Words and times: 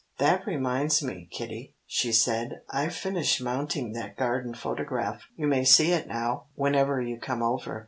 "That 0.17 0.47
reminds 0.47 1.03
me, 1.03 1.29
Kitty," 1.31 1.75
she 1.85 2.11
said. 2.11 2.63
"I've 2.71 2.95
finished 2.95 3.39
mounting 3.39 3.91
that 3.91 4.17
garden 4.17 4.55
photograph. 4.55 5.21
You 5.35 5.45
may 5.45 5.63
see 5.63 5.91
it 5.91 6.07
now, 6.07 6.47
whenever 6.55 6.99
you 6.99 7.19
come 7.19 7.43
over." 7.43 7.79